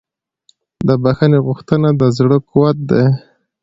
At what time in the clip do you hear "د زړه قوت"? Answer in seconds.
1.99-2.77